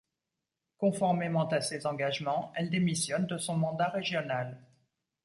Conformément 0.79 1.47
à 1.49 1.61
ses 1.61 1.85
engagements, 1.85 2.51
elle 2.55 2.71
démissionne 2.71 3.27
de 3.27 3.37
son 3.37 3.55
mandat 3.55 3.89
régional. 3.89 4.57